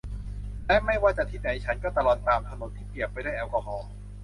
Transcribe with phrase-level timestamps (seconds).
[0.65, 3.87] และไม่ว่าจะที่ไหนฉันก็ตะลอนตามถนนที่เปียกไปด้วยแอลกอฮอล์